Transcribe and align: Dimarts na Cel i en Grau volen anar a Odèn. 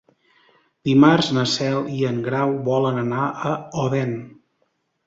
Dimarts 0.89 1.29
na 1.35 1.43
Cel 1.53 1.91
i 1.99 2.01
en 2.13 2.19
Grau 2.29 2.57
volen 2.71 2.99
anar 3.07 3.31
a 3.53 3.57
Odèn. 3.87 4.21